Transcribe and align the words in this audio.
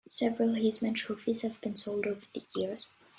Several 0.07 0.53
Heisman 0.55 0.95
trophies 0.95 1.43
have 1.43 1.61
been 1.61 1.75
sold 1.75 2.07
over 2.07 2.21
the 2.33 2.43
years. 2.55 2.87